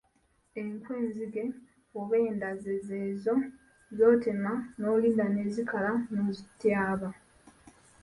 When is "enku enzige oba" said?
0.61-2.15